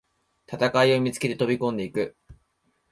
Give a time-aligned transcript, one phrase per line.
[0.51, 2.17] 戦いを見つけて飛びこんでいく